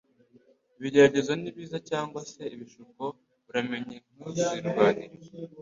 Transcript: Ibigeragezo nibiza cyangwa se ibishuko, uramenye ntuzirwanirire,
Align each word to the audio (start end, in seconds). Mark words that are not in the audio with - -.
Ibigeragezo 0.77 1.31
nibiza 1.41 1.77
cyangwa 1.89 2.19
se 2.31 2.41
ibishuko, 2.55 3.03
uramenye 3.49 3.95
ntuzirwanirire, 4.15 5.29